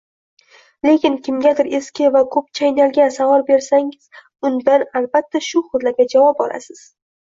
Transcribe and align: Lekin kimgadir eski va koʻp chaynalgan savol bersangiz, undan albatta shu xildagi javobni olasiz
Lekin 0.87 1.17
kimgadir 1.27 1.69
eski 1.81 2.09
va 2.17 2.23
koʻp 2.37 2.49
chaynalgan 2.61 3.15
savol 3.19 3.47
bersangiz, 3.53 4.13
undan 4.53 4.91
albatta 5.03 5.47
shu 5.53 5.67
xildagi 5.73 6.13
javobni 6.13 6.51
olasiz 6.53 6.89